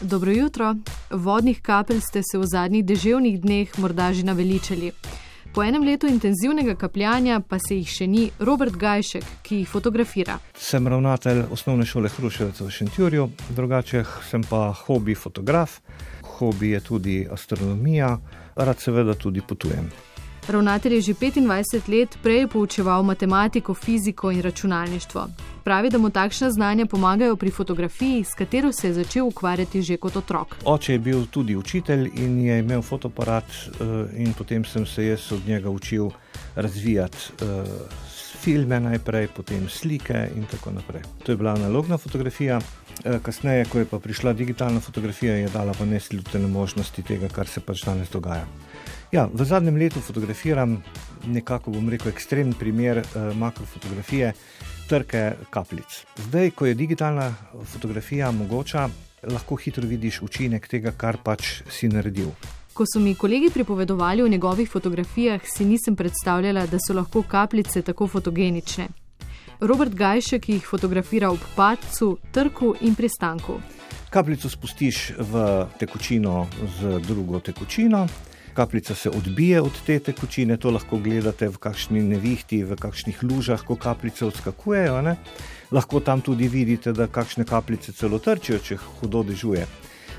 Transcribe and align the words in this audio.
Dobro 0.00 0.32
jutro. 0.32 0.76
Vodnih 1.10 1.60
kapelj 1.62 2.00
ste 2.00 2.22
se 2.22 2.38
v 2.38 2.46
zadnjih 2.46 2.84
deževnih 2.84 3.40
dneh 3.40 3.78
morda 3.78 4.12
že 4.12 4.24
naveličali. 4.24 4.92
Po 5.54 5.62
enem 5.62 5.82
letu 5.82 6.06
intenzivnega 6.06 6.74
kapljanja 6.74 7.40
pa 7.48 7.58
se 7.58 7.76
jih 7.76 7.88
še 7.88 8.06
ni 8.06 8.30
Robert 8.38 8.76
Gajšek, 8.80 9.24
ki 9.42 9.56
jih 9.60 9.68
fotografira. 9.68 10.38
Sem 10.56 10.88
ravnatelj 10.88 11.42
osnovne 11.52 11.84
šole 11.86 12.08
Hruševec 12.08 12.60
v 12.60 12.70
Šentjurju, 12.70 13.28
drugače 13.56 14.04
sem 14.30 14.46
pa 14.46 14.70
hobi 14.86 15.14
fotograf, 15.14 15.80
hobi 16.38 16.70
je 16.70 16.80
tudi 16.80 17.16
astronomija, 17.32 18.16
rad 18.56 18.80
seveda 18.80 19.14
tudi 19.14 19.42
potujem. 19.42 19.90
Ravnatelj 20.48 20.94
je 20.94 21.00
že 21.00 21.14
25 21.14 21.88
let 21.88 22.18
prej 22.22 22.46
poučeval 22.46 23.02
matematiko, 23.02 23.74
fiziko 23.74 24.30
in 24.30 24.42
računalništvo. 24.42 25.28
Pravi, 25.64 25.90
da 25.90 25.98
mu 25.98 26.10
takšna 26.10 26.50
znanja 26.50 26.86
pomagajo 26.86 27.36
pri 27.36 27.50
fotografiji, 27.50 28.24
s 28.24 28.34
katero 28.34 28.72
se 28.72 28.88
je 28.88 28.94
začel 28.94 29.26
ukvarjati 29.26 29.82
že 29.82 29.96
kot 29.96 30.16
otrok. 30.16 30.56
Oče 30.64 30.92
je 30.92 30.98
bil 30.98 31.26
tudi 31.26 31.56
učitelj 31.56 32.10
in 32.14 32.40
je 32.40 32.58
imel 32.58 32.82
fotoaparat, 32.82 33.44
eh, 33.44 33.84
in 34.16 34.32
potem 34.32 34.64
sem 34.64 34.86
se 34.86 35.06
jaz 35.06 35.32
od 35.32 35.46
njega 35.46 35.70
učil 35.70 36.10
razvijati 36.54 37.18
eh, 37.42 37.64
filme 38.40 38.80
najprej, 38.80 39.28
potem 39.36 39.68
slike 39.68 40.30
in 40.36 40.46
tako 40.50 40.70
naprej. 40.70 41.02
To 41.24 41.32
je 41.32 41.36
bila 41.36 41.52
analogna 41.52 41.98
fotografija. 41.98 42.60
Eh, 43.04 43.18
kasneje, 43.22 43.64
ko 43.64 43.78
je 43.78 43.84
pa 43.84 43.98
prišla 43.98 44.32
digitalna 44.32 44.80
fotografija, 44.80 45.34
je 45.34 45.48
dala 45.48 45.72
pa 45.78 45.84
neslutene 45.84 46.48
možnosti 46.48 47.02
tega, 47.02 47.28
kar 47.28 47.48
se 47.48 47.60
pač 47.60 47.84
danes 47.84 48.10
dogaja. 48.10 48.46
Ja, 49.10 49.26
v 49.26 49.44
zadnjem 49.44 49.74
letu 49.76 49.98
fotografiram 50.00 50.76
nekako, 51.26 51.72
bom 51.74 51.88
rekel, 51.90 52.12
ekstremen 52.12 52.52
primer 52.54 53.00
uh, 53.02 53.32
makrofotografije, 53.34 54.32
trke 54.86 55.32
kapljic. 55.50 56.04
Zdaj, 56.28 56.50
ko 56.50 56.66
je 56.66 56.74
digitalna 56.74 57.34
fotografija 57.72 58.30
mogoča, 58.30 58.88
lahko 59.26 59.58
hitro 59.58 59.82
vidiš 59.86 60.20
učinek 60.22 60.68
tega, 60.70 60.94
kar 60.94 61.18
pač 61.24 61.64
si 61.66 61.90
naredil. 61.90 62.30
Ko 62.72 62.86
so 62.86 63.02
mi 63.02 63.16
kolegi 63.18 63.50
pripovedovali 63.50 64.22
o 64.22 64.28
njegovih 64.28 64.70
fotografijah, 64.70 65.42
si 65.42 65.64
nisem 65.64 65.96
predstavljala, 65.96 66.68
da 66.70 66.78
so 66.78 66.94
lahko 66.94 67.22
kapljice 67.22 67.82
tako 67.82 68.06
fotogenične. 68.06 68.88
Robert 69.60 69.94
Gajšek 69.94 70.48
jih 70.48 70.66
fotografira 70.66 71.34
ob 71.34 71.42
padcu, 71.56 72.16
trku 72.32 72.76
in 72.80 72.94
pristanku. 72.94 73.58
Kapljico 74.10 74.48
spustiš 74.48 75.10
v 75.18 75.66
tekočino 75.78 76.46
z 76.78 76.98
drugo 77.06 77.40
tekočino, 77.40 78.06
kapljica 78.54 78.94
se 78.94 79.10
odbije 79.10 79.60
od 79.60 79.72
te 79.86 79.98
tekočine, 79.98 80.56
to 80.56 80.70
lahko 80.70 80.98
gledate 80.98 81.48
v 81.48 81.58
kakšni 81.58 82.02
nevihti, 82.02 82.62
v 82.64 82.76
kakšnih 82.76 83.22
lužah, 83.22 83.62
ko 83.64 83.76
kapljice 83.76 84.26
odskakujejo. 84.26 85.02
Ne? 85.02 85.16
Lahko 85.70 86.00
tam 86.00 86.20
tudi 86.20 86.48
vidite, 86.48 86.92
da 86.92 87.06
kakšne 87.06 87.44
kapljice 87.44 87.92
celo 87.92 88.18
trčijo, 88.18 88.58
če 88.58 88.76
hudo 88.76 89.22
dežuje. 89.22 89.66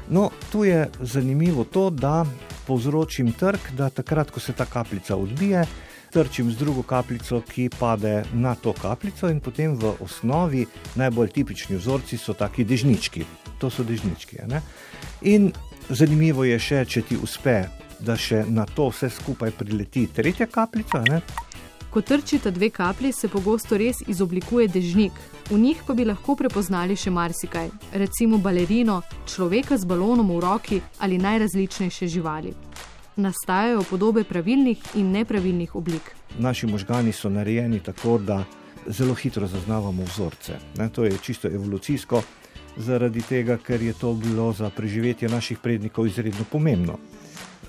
No, 0.09 0.29
tu 0.51 0.63
je 0.63 0.89
zanimivo 0.99 1.63
to, 1.63 1.89
da 1.89 2.25
povzročim 2.67 3.31
trk, 3.31 3.71
da 3.77 3.89
takrat, 3.89 4.31
ko 4.31 4.39
se 4.39 4.53
ta 4.53 4.65
kapljica 4.65 5.15
odbije, 5.15 5.65
trčim 6.11 6.51
z 6.51 6.57
drugo 6.57 6.83
kapljico, 6.83 7.41
ki 7.41 7.69
pade 7.79 8.23
na 8.33 8.55
to 8.55 8.73
kapljico, 8.73 9.29
in 9.29 9.39
potem 9.39 9.75
v 9.75 9.93
osnovi 9.99 10.65
najbolj 10.95 11.29
tipični 11.29 11.77
vzorci 11.77 12.17
so 12.17 12.33
taki 12.33 12.63
dežnički. 12.63 13.25
To 13.59 13.69
so 13.69 13.83
dežnički. 13.83 14.41
In 15.21 15.51
zanimivo 15.89 16.43
je 16.43 16.59
še, 16.59 16.85
če 16.85 17.01
ti 17.01 17.17
uspe 17.23 17.63
da 18.01 18.17
še 18.17 18.43
na 18.47 18.65
to 18.65 18.89
vse 18.89 19.09
skupaj 19.09 19.51
prileti 19.51 20.07
tretja 20.07 20.47
kapljica. 20.47 21.03
Ne? 21.09 21.21
Ko 21.91 22.01
trčita 22.01 22.51
dve 22.51 22.69
kaplji, 22.69 23.11
se 23.11 23.27
pogosto 23.27 23.77
res 23.77 23.99
izoblikuje 24.07 24.67
dežnik. 24.71 25.11
V 25.49 25.57
njih 25.59 25.81
pa 25.87 25.93
bi 25.93 26.05
lahko 26.07 26.37
prepoznali 26.39 26.95
še 26.95 27.11
marsikaj, 27.11 27.67
recimo 27.99 28.37
balerino, 28.39 29.01
človeka 29.27 29.77
z 29.77 29.89
balonom 29.89 30.31
v 30.31 30.39
roki 30.39 30.79
ali 30.99 31.19
najrazličnejše 31.19 32.07
živali. 32.07 32.53
Nastajajo 33.19 33.83
podobe 33.89 34.23
pravilnih 34.23 34.95
in 34.95 35.11
nepravilnih 35.11 35.75
oblik. 35.75 36.15
Naši 36.39 36.67
možgani 36.71 37.11
so 37.11 37.29
narejeni 37.29 37.81
tako, 37.83 38.17
da 38.17 38.45
zelo 38.87 39.13
hitro 39.13 39.47
zaznavamo 39.47 40.03
vzorce. 40.03 40.53
Ne, 40.79 40.89
to 40.89 41.03
je 41.03 41.17
čisto 41.21 41.51
evolucijsko, 41.51 42.23
zaradi 42.77 43.21
tega, 43.21 43.57
ker 43.57 43.81
je 43.81 43.93
to 43.93 44.13
bilo 44.13 44.53
za 44.53 44.69
preživetje 44.69 45.29
naših 45.29 45.59
prednikov 45.59 46.07
izredno 46.07 46.47
pomembno. 46.51 46.97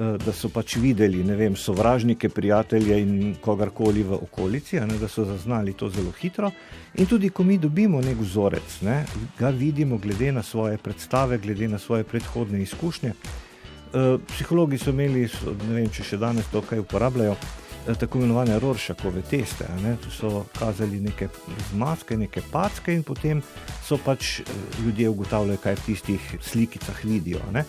Eh, 0.00 0.16
da 0.24 0.32
so 0.32 0.48
pač 0.48 0.78
videli 0.80 1.20
vem, 1.36 1.56
sovražnike, 1.56 2.30
prijatelje 2.32 2.96
in 3.02 3.34
kogarkoli 3.40 4.02
v 4.02 4.16
okolici, 4.24 4.80
ne, 4.80 4.96
da 4.96 5.08
so 5.08 5.24
zaznali 5.28 5.74
to 5.76 5.90
zelo 5.90 6.12
hitro. 6.16 6.50
In 6.94 7.06
tudi, 7.06 7.28
ko 7.28 7.44
mi 7.44 7.58
dobimo 7.58 8.00
nek 8.00 8.16
vzorec, 8.20 8.80
ne, 8.88 9.04
ga 9.38 9.50
vidimo 9.50 9.98
glede 9.98 10.32
na 10.32 10.42
svoje 10.42 10.78
predstave, 10.78 11.38
glede 11.38 11.68
na 11.68 11.78
svoje 11.78 12.04
predhodne 12.04 12.62
izkušnje. 12.62 13.12
E, 13.12 14.18
psihologi 14.32 14.78
so 14.78 14.96
imeli, 14.96 15.28
ne 15.68 15.74
vem, 15.74 15.90
če 15.92 16.08
še 16.08 16.16
danes 16.16 16.48
to 16.48 16.64
kaj 16.64 16.80
uporabljajo. 16.86 17.36
Eh, 17.82 17.94
tako 17.94 18.18
imenovane 18.18 18.58
Roršakove 18.58 19.22
teste. 19.28 19.68
Tu 20.00 20.10
so 20.10 20.46
kazali 20.58 21.00
neke 21.00 21.28
zmaske, 21.70 22.16
neke 22.16 22.40
packe, 22.52 22.94
in 22.94 23.02
potem 23.02 23.42
so 23.84 23.98
pač 24.00 24.40
ljudje 24.80 25.08
ugotavljali, 25.08 25.60
kaj 25.60 25.74
v 25.74 25.84
tistih 25.86 26.36
slikicah 26.40 27.04
vidijo. 27.04 27.44
Ne? 27.52 27.64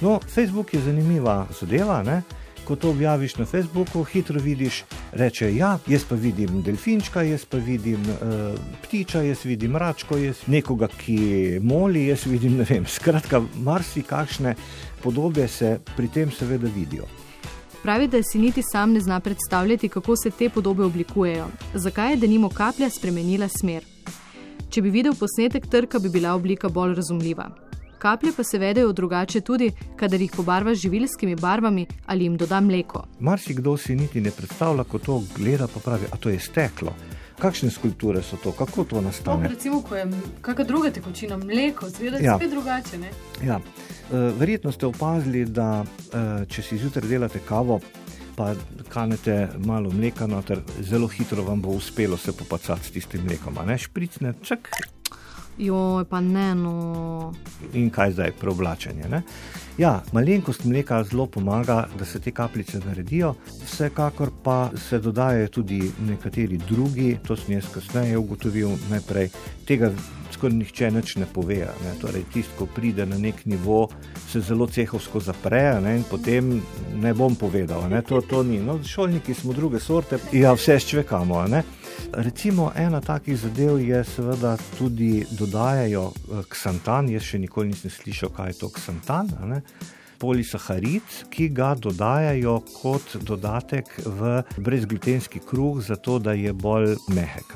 No, 0.00 0.20
Facebook 0.34 0.74
je 0.74 0.80
zanimiva 0.80 1.46
zadeva. 1.60 2.02
Ne? 2.02 2.22
Ko 2.64 2.76
to 2.76 2.90
objaviš 2.90 3.36
na 3.36 3.44
Facebooku, 3.44 4.02
hitro 4.04 4.40
vidiš, 4.40 4.84
reče: 5.12 5.54
Ja, 5.56 5.78
jaz 5.86 6.04
pa 6.04 6.14
vidim 6.14 6.62
delfinčka, 6.62 7.22
jaz 7.22 7.44
pa 7.44 7.56
vidim 7.56 8.00
uh, 8.00 8.58
ptiča, 8.82 9.22
jaz 9.22 9.44
vidim 9.44 9.76
račko, 9.76 10.16
jaz 10.16 10.36
nekoga, 10.46 10.88
ki 10.88 11.60
moli, 11.62 12.06
jaz 12.06 12.26
vidim 12.26 12.56
ne 12.56 12.66
vem. 12.68 12.86
Skratka, 12.96 13.42
marsikakšne 13.54 14.54
podobe 15.02 15.48
se 15.48 15.78
pri 15.96 16.08
tem 16.08 16.30
seveda 16.30 16.68
vidijo. 16.74 17.06
Pravi, 17.82 18.08
da 18.08 18.22
si 18.22 18.38
niti 18.38 18.62
sam 18.62 18.92
ne 18.92 19.00
zna 19.00 19.20
predstavljati, 19.20 19.88
kako 19.88 20.16
se 20.16 20.30
te 20.30 20.48
podobe 20.50 20.84
oblikujejo. 20.84 21.46
Zakaj 21.74 22.10
je 22.12 22.16
denimo 22.16 22.48
kaplja 22.48 22.90
spremenila 22.90 23.48
smer? 23.48 23.84
Če 24.70 24.82
bi 24.82 24.90
videl 24.90 25.14
posnetek 25.14 25.70
trka, 25.70 25.98
bi 25.98 26.08
bila 26.08 26.34
oblika 26.34 26.68
bolj 26.68 26.94
razumljiva. 26.94 27.65
Kaplje 27.98 28.32
pa 28.36 28.44
se 28.44 28.58
vedejo 28.58 28.92
drugače 28.92 29.40
tudi, 29.40 29.70
kadar 29.96 30.20
jih 30.20 30.32
pobarvaš 30.36 30.78
živilskimi 30.78 31.36
barvami 31.36 31.86
ali 32.06 32.24
jim 32.24 32.36
doda 32.36 32.60
mleko. 32.60 33.04
Marsikdo 33.20 33.76
si 33.76 33.96
niti 33.96 34.20
ne 34.20 34.30
predstavlja, 34.30 34.84
ko 34.84 34.98
to 34.98 35.22
gleda, 35.36 35.66
pa 35.66 35.80
pravi, 35.80 36.06
da 36.10 36.16
to 36.16 36.28
je 36.28 36.40
steklo. 36.40 36.94
Kakšne 37.38 37.70
skulpture 37.70 38.22
so 38.22 38.36
to, 38.36 38.52
kako 38.52 38.84
to 38.84 39.00
nastane? 39.00 39.42
No, 39.42 39.48
recimo, 39.48 39.82
ko 39.82 39.96
je 39.96 40.06
kakšna 40.40 40.64
druga 40.64 40.90
tekočina, 40.90 41.36
mleko, 41.36 41.88
zgleda 41.88 42.18
ja. 42.18 42.36
spet 42.36 42.50
drugače. 42.50 42.98
Ja. 43.44 43.60
E, 43.60 44.16
verjetno 44.38 44.72
ste 44.72 44.86
opazili, 44.86 45.44
da 45.44 45.84
e, 45.84 46.46
če 46.48 46.62
si 46.62 46.78
zjutraj 46.78 47.08
delate 47.08 47.40
kavo, 47.48 47.80
pa 48.36 48.54
kanete 48.88 49.48
malo 49.64 49.90
mleka, 49.90 50.26
noter, 50.26 50.60
zelo 50.80 51.08
hitro 51.08 51.44
vam 51.44 51.60
bo 51.62 51.76
uspelo 51.76 52.16
se 52.16 52.32
popacati 52.32 52.88
s 52.88 52.90
tistim 52.90 53.24
mlekom. 53.24 53.56
Špricne, 53.78 54.32
čak, 54.42 54.70
Joj, 55.58 56.04
pa 56.04 56.20
ne, 56.20 56.54
no. 56.54 57.32
In 57.72 57.88
kaj 57.90 58.12
zdaj, 58.12 58.32
preoblačenje? 58.40 59.08
Ne? 59.08 59.22
Ja, 59.78 60.02
malenkost 60.12 60.64
mleka 60.64 61.02
zelo 61.04 61.26
pomaga, 61.26 61.86
da 61.98 62.04
se 62.04 62.20
te 62.20 62.30
kapljice 62.30 62.78
naredijo, 62.84 63.34
vsekakor 63.64 64.30
pa 64.44 64.70
se 64.88 64.98
dodajajo 64.98 65.48
tudi 65.48 65.80
nekateri 66.08 66.58
drugi, 66.68 67.18
to 67.26 67.36
sem 67.36 67.54
jaz 67.54 67.68
kasneje 67.74 68.18
ugotovil, 68.18 68.76
najprej 68.90 69.30
tega 69.68 69.92
skoraj 70.32 70.56
nihče 70.56 70.90
več 70.94 71.16
ne 71.16 71.26
pove. 71.32 71.62
Ne? 71.84 71.94
Torej, 72.00 72.26
tisto, 72.32 72.52
ko 72.58 72.68
pride 72.76 73.06
na 73.06 73.18
nek 73.18 73.44
nivo, 73.48 73.86
se 74.28 74.40
zelo 74.40 74.66
cehovsko 74.66 75.20
zapre 75.20 75.80
ne? 75.80 75.96
in 75.96 76.04
potem 76.08 76.60
ne 77.00 77.14
bom 77.14 77.36
povedal, 77.36 77.88
ne? 77.88 78.02
To, 78.02 78.20
to 78.20 78.42
ni. 78.42 78.58
No, 78.60 78.78
šolniki 78.84 79.34
smo 79.34 79.56
druge 79.56 79.80
sorte, 79.80 80.20
ja, 80.32 80.52
vse 80.56 80.78
ščvekamo. 80.80 81.44
Recimo 82.12 82.70
ena 82.76 83.00
takih 83.00 83.36
zadev 83.36 83.80
je 83.80 84.04
seveda 84.04 84.56
tudi 84.78 85.26
dodajajo 85.30 86.08
eh, 86.12 86.42
ksantan. 86.48 87.10
Jaz 87.10 87.22
še 87.22 87.42
nikoli 87.42 87.72
nisem 87.72 87.90
slišal, 87.90 88.32
kaj 88.36 88.52
je 88.52 88.58
to 88.60 88.72
ksantan. 88.74 89.60
Polisaharid, 90.16 91.04
ki 91.28 91.50
ga 91.52 91.74
dodajajo 91.76 92.60
kot 92.78 93.18
dodatek 93.20 93.90
v 94.06 94.40
brezglutenski 94.56 95.44
kruh, 95.44 95.82
zato 95.84 96.16
da 96.18 96.32
je 96.32 96.54
bolj 96.56 96.96
mehek 97.12 97.52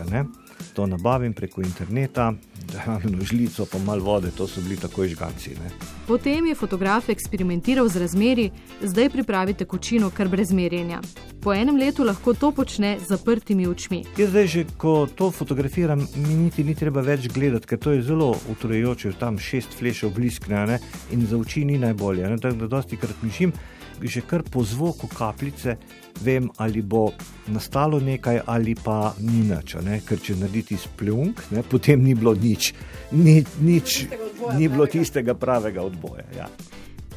to 0.74 0.86
nabavim 0.86 1.32
preko 1.32 1.62
interneta, 1.62 2.32
imam 2.86 3.24
žlico, 3.24 3.66
pa 3.66 3.78
malo 3.78 4.04
vode, 4.04 4.30
to 4.30 4.46
so 4.48 4.60
bili 4.60 4.76
takoj 4.76 5.08
žganci. 5.08 5.50
Ne. 5.50 5.70
Potem 6.06 6.46
je 6.46 6.54
fotograf 6.54 7.08
eksperimentiral 7.08 7.88
z 7.88 7.96
razmeri, 7.96 8.50
zdaj 8.82 9.10
pripravi 9.10 9.54
tekočino 9.54 10.10
kar 10.10 10.28
brez 10.28 10.52
merjenja. 10.52 11.00
Po 11.40 11.54
enem 11.54 11.76
letu 11.76 12.04
lahko 12.04 12.34
to 12.34 12.52
počne 12.52 12.98
z 13.00 13.08
zaprtimi 13.08 13.66
očmi. 13.66 14.04
Jaz 14.18 14.30
zdaj, 14.30 14.46
že, 14.46 14.64
ko 14.76 15.08
to 15.14 15.30
fotografiram, 15.30 16.06
mi 16.16 16.34
niti 16.34 16.64
ni 16.64 16.74
treba 16.74 17.00
več 17.00 17.28
gledati, 17.28 17.66
ker 17.66 17.78
to 17.78 17.96
je 17.96 18.02
zelo 18.02 18.34
utrujajoče, 18.52 19.12
tam 19.18 19.38
šest 19.38 19.78
flešev 19.78 20.12
bliskne 20.14 20.78
in 21.12 21.26
za 21.26 21.38
oči 21.38 21.64
ni 21.64 21.78
najbolje. 21.78 22.36
Tako 22.40 22.56
da 22.56 22.66
dosti 22.66 22.96
krat 22.96 23.22
mišim 23.22 23.52
že 24.02 24.20
kar 24.20 24.42
po 24.42 24.64
zvoku 24.64 25.06
kapljice 25.06 25.76
vem, 26.20 26.48
ali 26.56 26.82
bo 26.82 27.12
nastalo 27.46 28.00
nekaj 28.00 28.40
ali 28.46 28.74
pa 28.74 29.14
ni 29.20 29.42
nič. 29.48 29.76
Ker 30.06 30.20
če 30.20 30.36
narediti 30.36 30.76
splunk, 30.76 31.42
ne, 31.50 31.62
potem 31.62 32.02
ni 32.02 32.14
bilo 32.14 32.34
nič. 32.34 32.74
Ni, 33.12 33.44
nič 33.60 34.06
ni 34.56 34.68
bilo 34.68 34.86
tistega 34.86 35.34
pravega 35.34 35.82
odboja. 35.82 36.24
Ja. 36.36 36.48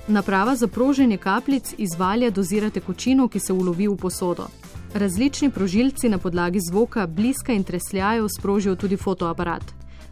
Naprava 0.07 0.55
za 0.55 0.67
proženje 0.67 1.17
kapljic 1.17 1.75
izvalja 1.77 2.29
dozira 2.29 2.69
tekočino, 2.69 3.27
ki 3.27 3.39
se 3.39 3.53
ulovi 3.53 3.87
v 3.87 3.95
posodo. 3.95 4.49
Različni 4.93 5.49
prožilci 5.49 6.09
na 6.09 6.17
podlagi 6.17 6.59
zvoka, 6.59 7.07
bliska 7.07 7.53
in 7.53 7.63
tresljajev 7.63 8.27
sprožijo 8.29 8.75
tudi 8.75 8.97
fotoaparat. 8.97 9.63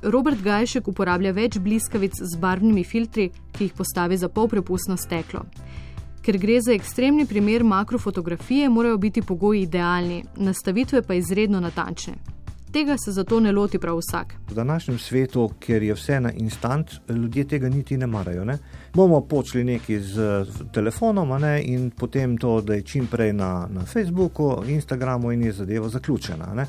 Robert 0.02 0.42
Gajšek 0.42 0.88
uporablja 0.88 1.30
več 1.32 1.60
bliskavic 1.62 2.16
z 2.18 2.38
barvnimi 2.42 2.82
filtri, 2.84 3.28
ki 3.54 3.68
jih 3.68 3.74
postavi 3.78 4.18
za 4.18 4.30
polprepustno 4.30 4.98
steklo. 4.98 5.44
Ker 6.22 6.38
gre 6.38 6.60
za 6.62 6.74
ekstremni 6.74 7.26
primer 7.26 7.64
makrofotografije, 7.64 8.70
morajo 8.70 8.98
biti 8.98 9.22
pogoji 9.22 9.62
idealni, 9.62 10.24
nastavitve 10.36 11.02
pa 11.02 11.14
izredno 11.14 11.60
natančne. 11.60 12.14
Tega 12.72 12.96
se 12.98 13.12
zato 13.12 13.40
ne 13.40 13.52
loti 13.52 13.80
prav 13.80 13.98
vsak. 13.98 14.36
V 14.50 14.54
današnjem 14.54 14.98
svetu, 14.98 15.50
kjer 15.60 15.84
je 15.84 15.94
vse 15.94 16.20
na 16.20 16.32
instant, 16.32 16.92
ljudje 17.10 17.48
tega 17.48 17.70
niti 17.70 17.98
ne 17.98 18.08
marajo. 18.08 18.46
Ne? 18.46 18.58
Bomo 18.94 19.22
počeli 19.22 19.64
nekaj 19.64 20.00
z 20.00 20.46
telefonom 20.74 21.42
ne? 21.42 21.64
in 21.64 21.90
potem 21.90 22.38
to, 22.38 22.62
da 22.62 22.74
je 22.74 22.82
čim 22.82 23.08
prej 23.08 23.34
na, 23.34 23.68
na 23.70 23.86
Facebooku, 23.86 24.64
Instagramu 24.68 25.32
in 25.32 25.44
je 25.44 25.52
zadeva 25.52 25.90
zaključena. 25.90 26.54
Ne? 26.54 26.66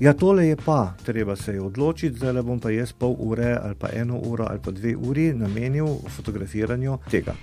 Ja, 0.00 0.12
tole 0.12 0.46
je 0.46 0.56
pa, 0.56 0.94
treba 1.04 1.36
se 1.36 1.52
je 1.52 1.62
odločiti, 1.62 2.16
zdaj 2.16 2.42
bom 2.42 2.60
pa 2.60 2.70
jaz 2.70 2.92
pol 2.92 3.16
ure 3.18 3.58
ali 3.62 3.74
pa 3.74 3.88
eno 3.92 4.18
uro 4.18 4.46
ali 4.50 4.60
pa 4.64 4.70
dve 4.70 4.96
uri 4.96 5.32
namenil 5.32 5.86
fotografiranju 6.16 6.98
tega. 7.10 7.34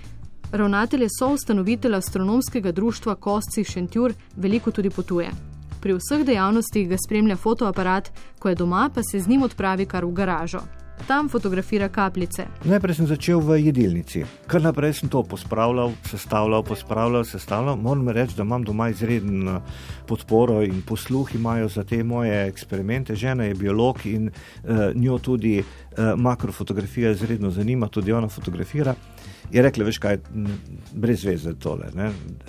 Ravnatelj 0.52 1.04
je 1.04 1.10
soustanovitelj 1.20 1.96
astronomskega 1.96 2.72
društva 2.72 3.16
Kostci 3.16 3.64
Šentjur, 3.64 4.14
veliko 4.36 4.72
tudi 4.72 4.90
potuje. 4.90 5.30
Pri 5.82 5.94
vseh 5.96 6.26
dejavnostih 6.26 6.90
ga 6.90 6.98
spremlja 7.06 7.36
fotoaparat, 7.36 8.12
ko 8.40 8.50
je 8.50 8.56
doma, 8.56 8.90
pa 8.96 9.04
se 9.04 9.20
z 9.20 9.28
njim 9.28 9.44
odpravi 9.44 9.86
kar 9.86 10.06
v 10.06 10.12
garažo. 10.12 10.60
Tam 11.08 11.30
fotografira 11.30 11.90
kapljice. 11.90 12.46
Najprej 12.64 12.96
sem 12.96 13.08
začel 13.08 13.40
v 13.40 13.58
jedilnici, 13.62 14.24
kar 14.48 14.62
naprej 14.62 14.94
sem 15.00 15.10
to 15.10 15.24
pospravljal, 15.24 15.92
sestavljal, 16.08 16.64
pospravljal, 16.64 17.26
sestavljal. 17.26 17.78
Moram 17.78 18.10
reči, 18.10 18.36
da 18.38 18.44
imam 18.44 18.64
doma 18.64 18.90
izredno 18.90 19.58
eh, 19.58 19.62
podporo 20.08 20.62
in 20.64 20.82
posluh 20.82 21.36
imajo 21.36 21.70
za 21.70 21.84
te 21.84 22.04
moje 22.04 22.48
eksperimente. 22.48 23.16
Žena 23.16 23.44
je 23.44 23.56
biolog 23.56 24.06
in 24.06 24.30
uh, 24.30 24.96
njo 24.96 25.18
tudi 25.18 25.60
uh, 25.60 25.98
makrofotografija 26.18 27.12
izredno 27.12 27.52
zanima, 27.52 27.88
tudi 27.88 28.12
ona 28.12 28.28
fotografira 28.28 28.96
je 29.52 29.62
rekla, 29.62 29.86
veš 29.86 29.98
kaj, 29.98 30.18
brez 30.94 31.24
veze 31.26 31.54
tole. 31.60 31.92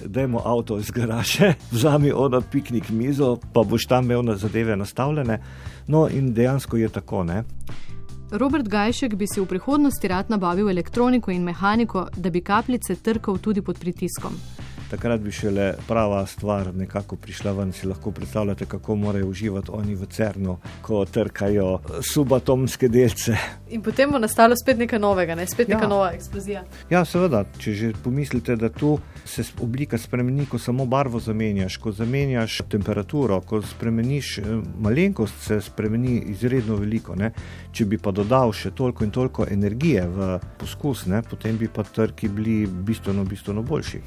Dajmo 0.05 0.43
avto 0.45 0.79
iz 0.79 0.91
garaže, 0.91 1.55
vzami 1.75 2.13
ono 2.13 2.41
piknik 2.41 2.91
mizo, 2.91 3.37
pa 3.53 3.63
boš 3.63 3.87
tam 3.87 4.05
imel 4.05 4.25
na 4.25 4.37
zadeve 4.37 4.77
nastavljene. 4.77 5.39
No, 5.87 6.09
in 6.09 6.35
dejansko 6.35 6.77
je 6.77 6.89
tako. 6.89 7.25
Ne? 7.25 7.43
Robert 8.33 8.69
Gajšek 8.69 9.15
bi 9.15 9.27
si 9.29 9.41
v 9.41 9.47
prihodnosti 9.47 10.09
rad 10.09 10.31
nabavil 10.33 10.71
elektroniko 10.71 11.31
in 11.31 11.45
mehaniko, 11.45 12.07
da 12.17 12.31
bi 12.31 12.41
kapljice 12.41 12.97
trkal 12.97 13.37
tudi 13.39 13.61
pod 13.61 13.79
pritiskom 13.79 14.33
takrat 14.93 15.21
bi 15.21 15.33
šele 15.33 15.75
prava 15.89 16.27
stvar 16.27 16.75
nekako 16.75 17.17
prišla 17.17 17.53
ven. 17.53 17.73
Si 17.73 17.87
lahko 17.87 18.11
predstavljate, 18.11 18.67
kako 18.67 18.97
morajo 18.97 19.27
uživati 19.27 19.71
oni 19.73 19.95
v 19.95 20.07
Cernu, 20.07 20.59
ko 20.83 21.05
trkajo 21.05 21.79
subatomske 22.13 22.89
delce. 22.89 23.37
In 23.71 23.83
potem 23.83 24.11
bo 24.13 24.19
nastalo 24.21 24.57
spet 24.57 24.79
nekaj 24.79 24.99
novega, 25.01 25.35
ne? 25.35 25.47
spet 25.47 25.69
ja. 25.69 25.77
neka 25.77 25.89
nova 25.89 26.11
eksplozija. 26.13 26.65
Ja, 26.91 27.05
seveda, 27.09 27.45
če 27.59 27.73
že 27.73 27.93
pomislite, 28.05 28.57
da 28.61 28.69
tu 28.69 28.99
se 29.25 29.45
oblika 29.63 29.99
spremeni, 29.99 30.45
ko 30.47 30.59
samo 30.59 30.85
barvo 30.87 31.21
zamenjaš, 31.21 31.79
ko 31.81 31.93
zamenjaš 31.97 32.61
temperaturo, 32.69 33.41
ko 33.41 33.63
spremeniš 33.63 34.39
eh, 34.39 34.51
malenkost, 34.79 35.41
se 35.41 35.61
spremeni 35.61 36.19
izredno 36.35 36.77
veliko. 36.77 37.17
Ne? 37.17 37.33
Če 37.73 37.89
bi 37.89 37.99
pa 37.99 38.13
dodal 38.13 38.53
še 38.53 38.75
toliko 38.77 39.09
in 39.09 39.11
toliko 39.11 39.49
energije 39.49 40.05
v 40.09 40.35
poskus, 40.61 41.07
ne? 41.09 41.23
potem 41.31 41.57
bi 41.57 41.73
pa 41.73 41.83
trki 41.83 42.29
bili 42.29 42.67
bistveno, 42.67 43.25
bistveno 43.25 43.65
boljši. 43.65 44.03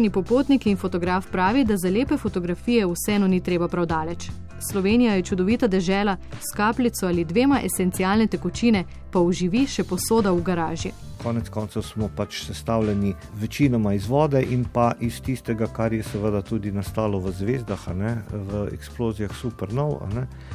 Navdušeni 0.00 0.24
popotnik 0.24 0.66
in 0.66 0.76
fotograf 0.76 1.26
pravi, 1.30 1.64
da 1.64 1.76
za 1.76 1.90
lepe 1.90 2.16
fotografije 2.16 2.86
vseeno 2.86 3.26
ni 3.28 3.40
treba 3.40 3.68
prav 3.68 3.86
daleč. 3.86 4.30
Slovenija 4.70 5.14
je 5.14 5.22
čudovita 5.22 5.66
dežela, 5.66 6.16
s 6.40 6.56
kapljico 6.56 7.06
ali 7.06 7.24
dvema 7.24 7.60
esencialne 7.64 8.26
tekočine 8.26 8.84
pa 9.12 9.20
uživi 9.20 9.66
še 9.66 9.84
posoda 9.84 10.32
v 10.32 10.42
garaži 10.42 11.09
konec 11.22 11.48
koncev 11.48 11.82
smo 11.82 12.08
pač 12.16 12.44
sestavljeni 12.46 13.14
večinoma 13.40 13.94
iz 13.94 14.06
vode 14.08 14.42
in 14.42 14.64
pa 14.72 14.92
iz 15.00 15.20
tistega, 15.22 15.66
kar 15.66 15.92
je 15.92 16.02
seveda 16.02 16.42
tudi 16.42 16.72
nastalo 16.72 17.18
v 17.18 17.32
zvezdah, 17.32 17.88
ne, 17.94 18.16
v 18.32 18.68
eksplozijah 18.72 19.34
supernov. 19.36 19.98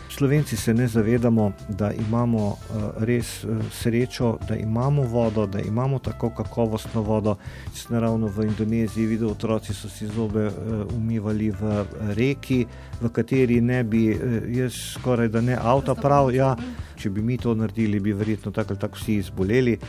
Slovenci 0.09 0.57
se 0.57 0.73
ne 0.73 0.88
zavedamo, 0.88 1.51
da 1.69 1.91
imamo 1.91 2.47
uh, 2.47 3.03
res 3.03 3.44
uh, 3.44 3.62
srečo, 3.71 4.38
da 4.47 4.56
imamo 4.56 5.01
vodo, 5.01 5.45
da 5.45 5.59
imamo 5.59 6.00
tako 6.00 6.29
kakovostno 6.29 7.01
vodo. 7.01 7.35
Sem 7.73 8.00
ravno 8.00 8.27
v 8.27 8.47
Indoneziji 8.47 9.06
videl, 9.06 9.29
otroci 9.29 9.73
so 9.73 9.89
si 9.89 10.07
zobe 10.07 10.47
uh, 10.47 10.53
umivali 10.97 11.51
v 11.51 11.85
reki, 12.15 12.65
v 13.01 13.09
kateri 13.09 13.61
ne 13.61 13.83
bi, 13.83 14.07
jaz 14.56 14.73
skoraj 14.95 15.29
da 15.29 15.41
ne 15.41 15.57
avto 15.61 15.95
prav, 15.95 16.33
ja, 16.33 16.56
če 16.95 17.09
bi 17.09 17.21
mi 17.21 17.38
to 17.38 17.53
naredili, 17.56 18.00
bi 18.00 18.13
verjetno 18.13 18.51
tako 18.51 18.73
ali 18.73 18.79
tako 18.79 19.01
vsi 19.01 19.15
izboleli 19.21 19.79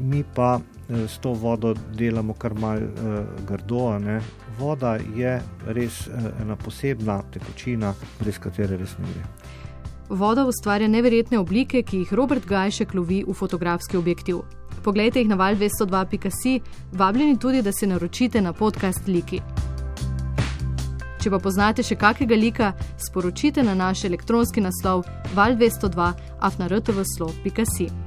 mi 0.00 0.24
pa 0.34 0.60
eh, 0.60 1.08
s 1.08 1.18
to 1.18 1.32
vodo 1.32 1.74
delamo 1.74 2.34
kar 2.34 2.54
mal 2.54 2.78
uh, 2.78 3.18
grdo. 3.46 3.98
Ne? 3.98 4.20
Voda 4.58 4.96
je 5.16 5.40
res 5.66 6.06
uh, 6.06 6.30
ena 6.42 6.56
posebna 6.56 7.22
tekočina, 7.32 7.94
brez 8.20 8.38
katere 8.38 8.76
res 8.76 8.96
ne 8.98 9.12
gre. 9.12 9.24
Voda 10.08 10.44
ustvarja 10.44 10.88
neverjetne 10.88 11.38
oblike, 11.38 11.82
ki 11.82 12.02
jih 12.02 12.12
Robert 12.12 12.46
Gajšek 12.46 12.94
lovi 12.94 13.24
v 13.26 13.34
fotografski 13.34 13.96
objektiv. 13.96 14.42
Poglejte 14.84 15.22
jih 15.22 15.28
na 15.28 15.36
val202.si, 15.40 16.60
vabljeni 16.92 17.38
tudi, 17.38 17.62
da 17.62 17.72
se 17.72 17.86
naročite 17.86 18.40
na 18.40 18.52
podcast 18.52 19.08
Liki. 19.08 19.40
Če 21.24 21.30
pa 21.32 21.38
poznate 21.40 21.80
še 21.80 21.96
kakega 21.96 22.36
lika, 22.36 22.74
sporočite 23.00 23.64
na 23.64 23.72
naš 23.72 24.04
elektronski 24.04 24.60
naslov 24.60 25.06
val202 25.32 26.10
afnartv.si. 26.44 28.03